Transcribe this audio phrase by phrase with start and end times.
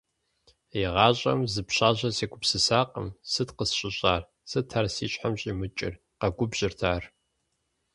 [0.81, 7.03] ИгъащӀэм зы пщащэ сегупсысакъым, сыт къысщыщӀар, сыт ар си щхьэм щӀимыкӀыр?- къэгубжьырт ар.